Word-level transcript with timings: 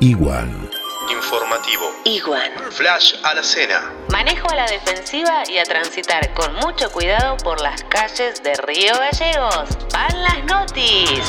Igual. 0.00 0.70
Informativo. 1.10 1.84
Igual. 2.04 2.52
Flash 2.70 3.14
a 3.22 3.34
la 3.34 3.42
cena. 3.42 3.92
Manejo 4.10 4.48
a 4.50 4.56
la 4.56 4.66
defensiva 4.66 5.42
y 5.48 5.58
a 5.58 5.64
transitar 5.64 6.32
con 6.34 6.54
mucho 6.56 6.90
cuidado 6.90 7.36
por 7.38 7.60
las 7.60 7.84
calles 7.84 8.42
de 8.42 8.54
Río 8.54 8.94
Gallegos. 8.94 9.68
Van 9.92 10.22
las 10.22 10.44
notis. 10.44 11.20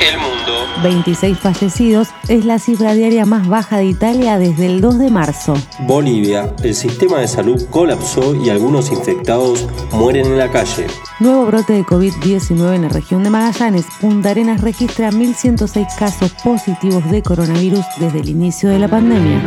El 0.00 0.18
mundo. 0.18 0.66
26 0.82 1.38
fallecidos 1.38 2.08
es 2.28 2.44
la 2.44 2.58
cifra 2.58 2.94
diaria 2.94 3.24
más 3.24 3.46
baja 3.48 3.78
de 3.78 3.86
Italia 3.86 4.38
desde 4.38 4.66
el 4.66 4.80
2 4.80 4.98
de 4.98 5.10
marzo. 5.10 5.54
Bolivia, 5.80 6.52
el 6.62 6.74
sistema 6.74 7.18
de 7.20 7.28
salud 7.28 7.62
colapsó 7.70 8.34
y 8.34 8.50
algunos 8.50 8.90
infectados 8.90 9.66
mueren 9.92 10.26
en 10.26 10.38
la 10.38 10.50
calle. 10.50 10.86
Nuevo 11.18 11.46
brote 11.46 11.72
de 11.72 11.82
COVID-19 11.84 12.74
en 12.74 12.82
la 12.82 12.88
región 12.88 13.22
de 13.24 13.30
Magallanes. 13.30 13.86
Punta 14.00 14.30
Arenas 14.30 14.60
registra 14.60 15.10
1.106 15.10 15.96
casos 15.98 16.32
positivos 16.44 17.08
de 17.10 17.22
coronavirus 17.22 17.84
desde 17.98 18.20
el 18.20 18.28
inicio 18.28 18.68
de 18.68 18.78
la 18.78 18.88
pandemia. 18.88 19.40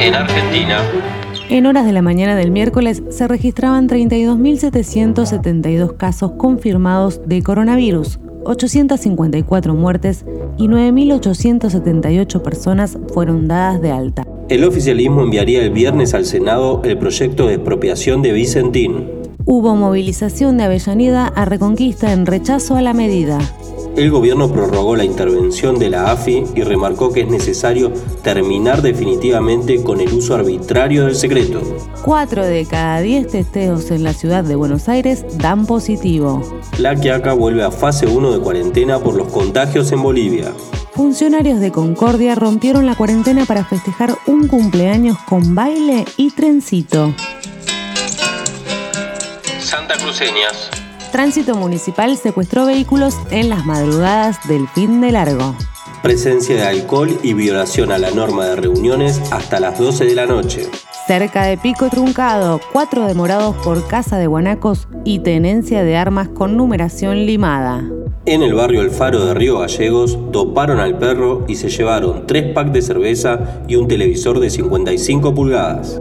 En 0.00 0.14
Argentina, 0.14 0.80
En 1.48 1.66
horas 1.66 1.86
de 1.86 1.92
la 1.92 2.02
mañana 2.02 2.34
del 2.34 2.50
miércoles 2.50 3.02
se 3.10 3.28
registraban 3.28 3.88
32.772 3.88 5.96
casos 5.96 6.32
confirmados 6.32 7.20
de 7.26 7.42
coronavirus, 7.42 8.18
854 8.44 9.74
muertes 9.74 10.24
y 10.58 10.68
9.878 10.68 12.42
personas 12.42 12.98
fueron 13.12 13.48
dadas 13.48 13.80
de 13.80 13.90
alta. 13.90 14.26
el 14.48 14.64
oficialismo 14.64 15.22
enviaría 15.22 15.62
el 15.62 15.70
viernes 15.70 16.14
al 16.14 16.26
Senado 16.26 16.82
el 16.84 16.98
proyecto 16.98 17.46
de 17.46 17.54
expropiación 17.54 18.22
de 18.22 18.32
Vicentín. 18.32 19.23
Hubo 19.46 19.76
movilización 19.76 20.56
de 20.56 20.64
Avellaneda 20.64 21.26
a 21.26 21.44
Reconquista 21.44 22.12
en 22.12 22.24
rechazo 22.24 22.76
a 22.76 22.82
la 22.82 22.94
medida. 22.94 23.38
El 23.94 24.10
gobierno 24.10 24.50
prorrogó 24.50 24.96
la 24.96 25.04
intervención 25.04 25.78
de 25.78 25.90
la 25.90 26.10
AFI 26.10 26.44
y 26.54 26.62
remarcó 26.62 27.12
que 27.12 27.20
es 27.20 27.28
necesario 27.28 27.92
terminar 28.22 28.80
definitivamente 28.80 29.82
con 29.82 30.00
el 30.00 30.12
uso 30.14 30.34
arbitrario 30.34 31.04
del 31.04 31.14
secreto. 31.14 31.60
Cuatro 32.02 32.42
de 32.42 32.64
cada 32.64 33.00
10 33.00 33.28
testeos 33.28 33.90
en 33.90 34.02
la 34.02 34.14
ciudad 34.14 34.44
de 34.44 34.56
Buenos 34.56 34.88
Aires 34.88 35.26
dan 35.36 35.66
positivo. 35.66 36.42
La 36.78 36.96
Quiaca 36.96 37.34
vuelve 37.34 37.64
a 37.64 37.70
fase 37.70 38.06
1 38.06 38.32
de 38.32 38.40
cuarentena 38.40 38.98
por 38.98 39.14
los 39.14 39.28
contagios 39.28 39.92
en 39.92 40.02
Bolivia. 40.02 40.52
Funcionarios 40.94 41.60
de 41.60 41.70
Concordia 41.70 42.34
rompieron 42.34 42.86
la 42.86 42.96
cuarentena 42.96 43.44
para 43.44 43.64
festejar 43.64 44.16
un 44.26 44.48
cumpleaños 44.48 45.18
con 45.28 45.54
baile 45.54 46.06
y 46.16 46.30
trencito. 46.30 47.12
Santa 49.74 49.96
Cruceñas. 49.96 50.70
Tránsito 51.10 51.56
Municipal 51.56 52.16
secuestró 52.16 52.64
vehículos 52.64 53.16
en 53.32 53.48
las 53.48 53.66
madrugadas 53.66 54.38
del 54.46 54.68
fin 54.68 55.00
de 55.00 55.10
largo. 55.10 55.56
Presencia 56.00 56.54
de 56.54 56.62
alcohol 56.62 57.18
y 57.24 57.34
violación 57.34 57.90
a 57.90 57.98
la 57.98 58.12
norma 58.12 58.44
de 58.44 58.54
reuniones 58.54 59.20
hasta 59.32 59.58
las 59.58 59.76
12 59.80 60.04
de 60.04 60.14
la 60.14 60.26
noche. 60.26 60.70
Cerca 61.08 61.42
de 61.46 61.58
Pico 61.58 61.90
Truncado, 61.90 62.60
cuatro 62.72 63.04
demorados 63.08 63.56
por 63.64 63.84
casa 63.88 64.16
de 64.16 64.28
guanacos 64.28 64.86
y 65.02 65.18
tenencia 65.18 65.82
de 65.82 65.96
armas 65.96 66.28
con 66.28 66.56
numeración 66.56 67.26
limada. 67.26 67.82
En 68.26 68.44
el 68.44 68.54
barrio 68.54 68.80
El 68.80 68.92
Faro 68.92 69.26
de 69.26 69.34
Río 69.34 69.58
Gallegos 69.58 70.16
toparon 70.30 70.78
al 70.78 70.98
perro 70.98 71.46
y 71.48 71.56
se 71.56 71.68
llevaron 71.68 72.28
tres 72.28 72.54
packs 72.54 72.72
de 72.72 72.80
cerveza 72.80 73.64
y 73.66 73.74
un 73.74 73.88
televisor 73.88 74.38
de 74.38 74.50
55 74.50 75.34
pulgadas. 75.34 76.00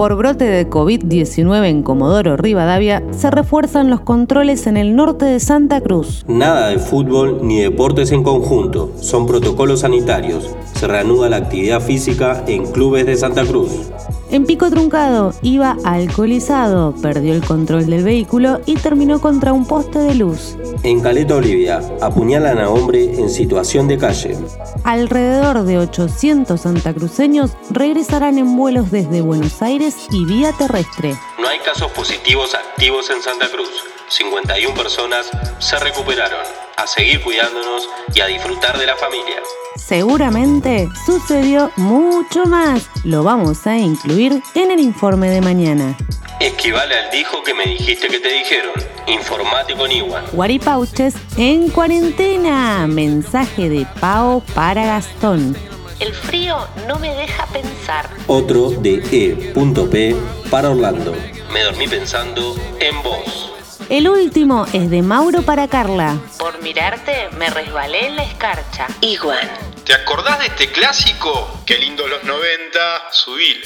Por 0.00 0.16
brote 0.16 0.46
de 0.46 0.66
COVID-19 0.66 1.66
en 1.66 1.82
Comodoro 1.82 2.38
Rivadavia, 2.38 3.02
se 3.10 3.30
refuerzan 3.30 3.90
los 3.90 4.00
controles 4.00 4.66
en 4.66 4.78
el 4.78 4.96
norte 4.96 5.26
de 5.26 5.38
Santa 5.40 5.82
Cruz. 5.82 6.24
Nada 6.26 6.68
de 6.68 6.78
fútbol 6.78 7.40
ni 7.42 7.60
deportes 7.60 8.10
en 8.10 8.22
conjunto, 8.22 8.92
son 8.98 9.26
protocolos 9.26 9.80
sanitarios. 9.80 10.56
Se 10.72 10.86
reanuda 10.86 11.28
la 11.28 11.36
actividad 11.36 11.82
física 11.82 12.42
en 12.46 12.64
clubes 12.72 13.04
de 13.04 13.16
Santa 13.16 13.44
Cruz. 13.44 13.72
En 14.32 14.46
Pico 14.46 14.70
Truncado 14.70 15.34
iba 15.42 15.76
alcoholizado, 15.82 16.94
perdió 17.02 17.34
el 17.34 17.44
control 17.44 17.86
del 17.86 18.04
vehículo 18.04 18.60
y 18.64 18.76
terminó 18.76 19.20
contra 19.20 19.52
un 19.52 19.66
poste 19.66 19.98
de 19.98 20.14
luz. 20.14 20.56
En 20.84 21.00
Caleta, 21.00 21.34
Olivia, 21.34 21.80
apuñalan 22.00 22.58
a 22.58 22.70
hombre 22.70 23.18
en 23.18 23.28
situación 23.28 23.88
de 23.88 23.98
calle. 23.98 24.36
Alrededor 24.84 25.64
de 25.64 25.78
800 25.78 26.60
santacruceños 26.60 27.56
regresarán 27.70 28.38
en 28.38 28.56
vuelos 28.56 28.92
desde 28.92 29.20
Buenos 29.20 29.62
Aires 29.62 29.96
y 30.12 30.24
vía 30.24 30.52
terrestre. 30.52 31.16
No 31.40 31.48
hay 31.48 31.58
casos 31.60 31.90
positivos 31.92 32.54
activos 32.54 33.08
en 33.08 33.22
Santa 33.22 33.48
Cruz. 33.48 33.70
51 34.08 34.74
personas 34.74 35.30
se 35.58 35.78
recuperaron. 35.78 36.40
A 36.76 36.86
seguir 36.86 37.22
cuidándonos 37.22 37.88
y 38.14 38.20
a 38.20 38.26
disfrutar 38.26 38.78
de 38.78 38.84
la 38.84 38.94
familia. 38.96 39.36
Seguramente 39.76 40.88
sucedió 41.06 41.72
mucho 41.76 42.44
más. 42.44 42.90
Lo 43.04 43.22
vamos 43.22 43.66
a 43.66 43.78
incluir 43.78 44.42
en 44.54 44.70
el 44.70 44.80
informe 44.80 45.30
de 45.30 45.40
mañana. 45.40 45.96
Esquivale 46.40 46.94
al 46.94 47.10
dijo 47.10 47.42
que 47.42 47.54
me 47.54 47.64
dijiste 47.64 48.08
que 48.08 48.20
te 48.20 48.32
dijeron. 48.32 48.74
Informate 49.06 49.74
con. 49.74 49.90
Guaripauches 50.32 51.14
en 51.38 51.70
cuarentena. 51.70 52.86
Mensaje 52.86 53.70
de 53.70 53.86
Pau 53.98 54.42
para 54.54 54.84
Gastón. 54.84 55.56
El 56.00 56.14
frío 56.14 56.66
no 56.88 56.98
me 56.98 57.14
deja 57.14 57.44
pensar. 57.48 58.08
Otro 58.26 58.70
de 58.70 58.94
E.P. 59.12 60.16
para 60.50 60.70
Orlando. 60.70 61.14
Me 61.52 61.62
dormí 61.62 61.86
pensando 61.88 62.56
en 62.80 63.02
vos. 63.02 63.52
El 63.90 64.08
último 64.08 64.64
es 64.72 64.88
de 64.88 65.02
Mauro 65.02 65.42
para 65.42 65.68
Carla. 65.68 66.18
Por 66.38 66.62
mirarte 66.62 67.28
me 67.36 67.50
resbalé 67.50 68.06
en 68.06 68.16
la 68.16 68.22
escarcha. 68.22 68.86
Igual. 69.02 69.50
¿Te 69.84 69.92
acordás 69.92 70.38
de 70.38 70.46
este 70.46 70.72
clásico? 70.72 71.60
Qué 71.66 71.76
lindo 71.76 72.08
los 72.08 72.24
90. 72.24 72.80
Subile. 73.12 73.60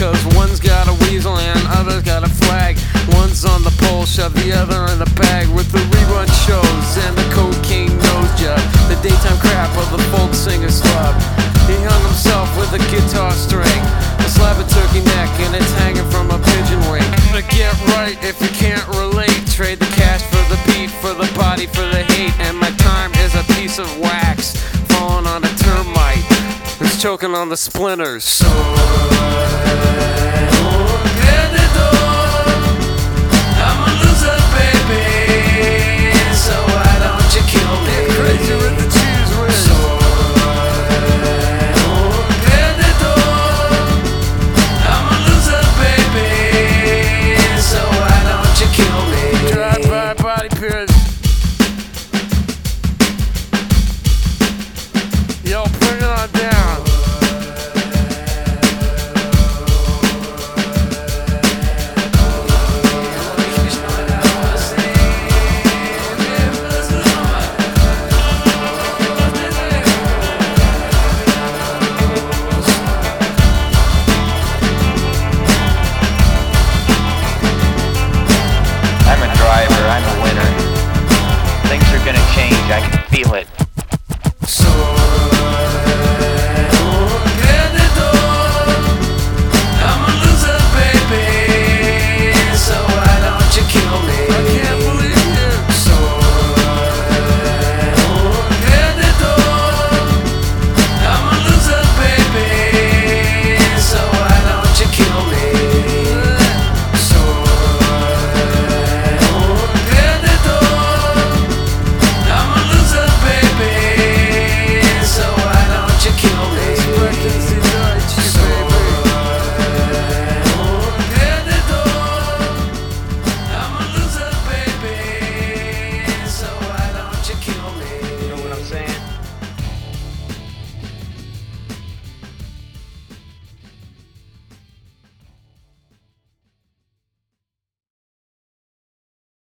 Cause 0.00 0.24
one's 0.32 0.60
got 0.60 0.88
a 0.88 0.96
weasel 1.04 1.36
and 1.36 1.60
other's 1.76 2.00
got 2.00 2.24
a 2.24 2.32
flag. 2.40 2.80
One's 3.12 3.44
on 3.44 3.60
the 3.60 3.70
pole, 3.84 4.06
shove 4.06 4.32
the 4.32 4.48
other 4.48 4.88
in 4.88 4.98
the 4.98 5.12
bag. 5.12 5.44
With 5.52 5.68
the 5.72 5.84
rerun 5.92 6.24
shows 6.48 6.90
and 7.04 7.12
the 7.12 7.28
cocaine 7.36 7.92
nose 7.92 8.32
job. 8.40 8.56
The 8.88 8.96
daytime 9.04 9.36
crap 9.44 9.68
of 9.76 9.92
the 9.92 10.00
folk 10.08 10.32
singer's 10.32 10.80
club. 10.80 11.12
He 11.68 11.76
hung 11.84 12.00
himself 12.08 12.48
with 12.56 12.72
a 12.72 12.80
guitar 12.88 13.28
string. 13.36 13.68
A 14.24 14.28
slab 14.32 14.56
of 14.56 14.72
turkey 14.72 15.04
neck 15.04 15.28
and 15.44 15.52
it's 15.54 15.68
hanging 15.84 16.08
from 16.08 16.32
a 16.32 16.40
pigeon 16.48 16.80
wing. 16.88 17.04
But 17.28 17.44
get 17.52 17.76
right 17.92 18.16
if 18.24 18.40
you 18.40 18.48
can't 18.56 18.88
relate. 18.96 19.36
Trade 19.52 19.84
the 19.84 19.90
cash 20.00 20.24
for 20.32 20.40
the 20.48 20.56
beat, 20.64 20.88
for 20.88 21.12
the 21.12 21.28
body, 21.36 21.66
for 21.66 21.84
the 21.84 22.08
hate. 22.16 22.32
And 22.40 22.56
my 22.56 22.72
time 22.80 23.12
is 23.20 23.36
a 23.36 23.44
piece 23.52 23.76
of 23.76 23.84
wax 24.00 24.56
falling 24.88 25.28
on 25.28 25.44
a 25.44 25.52
termite. 25.60 26.24
Who's 26.80 26.96
choking 26.96 27.36
on 27.36 27.50
the 27.50 27.58
splinters. 27.58 28.24
So 28.24 28.48